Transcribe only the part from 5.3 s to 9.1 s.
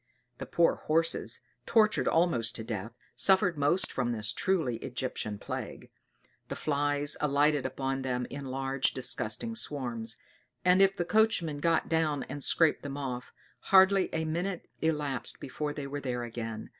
plague; the flies alighted upon them in large